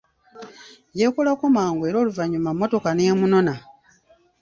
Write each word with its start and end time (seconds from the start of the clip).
Yeekolako 0.97 1.45
mangu, 1.55 1.81
era 1.89 1.97
oluvanyuma 2.01 2.49
mmotoka 2.53 2.89
n'emunona. 2.93 3.55